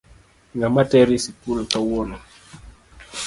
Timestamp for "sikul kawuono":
1.23-2.17